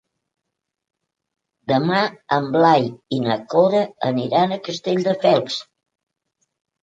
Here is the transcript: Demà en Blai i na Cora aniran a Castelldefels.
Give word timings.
Demà 1.71 1.99
en 2.37 2.47
Blai 2.55 2.87
i 3.17 3.21
na 3.25 3.37
Cora 3.53 3.83
aniran 4.09 4.55
a 4.55 4.59
Castelldefels. 4.69 5.61